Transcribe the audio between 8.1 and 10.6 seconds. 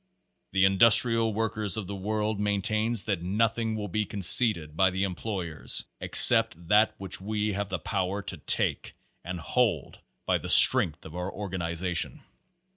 to take and hold by the /